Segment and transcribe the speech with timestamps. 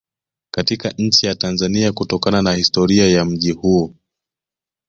[0.51, 3.93] Katika nchi ya Tanzania kutokana na historia ya mji huo